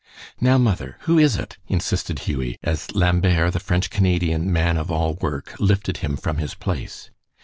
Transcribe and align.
"Now, 0.39 0.57
mother, 0.57 0.95
who 1.01 1.19
is 1.19 1.35
it?" 1.37 1.59
insisted 1.67 2.21
Hughie, 2.25 2.57
as 2.63 2.87
Lambert, 2.95 3.53
the 3.53 3.59
French 3.59 3.91
Canadian 3.91 4.51
man 4.51 4.75
of 4.77 4.89
all 4.89 5.13
work, 5.21 5.53
lifted 5.59 5.97
him 5.97 6.17
from 6.17 6.37
his 6.39 6.55
place. 6.55 7.11